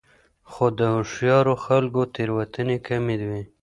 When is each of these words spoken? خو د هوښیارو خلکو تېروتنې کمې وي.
خو 0.51 0.65
د 0.77 0.79
هوښیارو 0.93 1.53
خلکو 1.65 2.01
تېروتنې 2.13 2.77
کمې 2.87 3.17
وي. 3.29 3.43